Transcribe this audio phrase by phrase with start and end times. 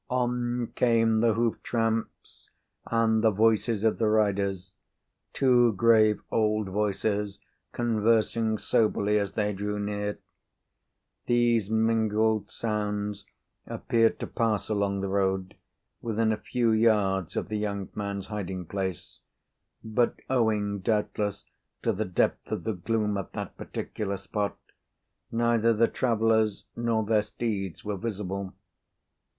[0.09, 2.49] On came the hoof tramps
[2.87, 4.73] and the voices of the riders,
[5.31, 7.37] two grave old voices,
[7.71, 10.17] conversing soberly as they drew near.
[11.27, 13.27] These mingled sounds
[13.67, 15.53] appeared to pass along the road,
[16.01, 19.19] within a few yards of the young man's hiding place;
[19.83, 21.45] but, owing doubtless
[21.83, 24.57] to the depth of the gloom at that particular spot,
[25.31, 28.55] neither the travellers nor their steeds were visible.